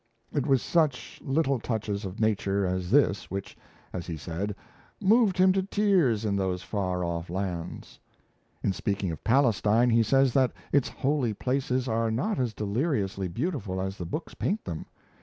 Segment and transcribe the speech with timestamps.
[0.33, 3.55] It was such little touches of nature as this which,
[3.93, 4.55] as he said,
[4.99, 7.99] moved him to tears in those far off lands.
[8.63, 13.79] In speaking of Palestine, he says that its holy places are not as deliriously beautiful
[13.79, 14.87] as the books paint them.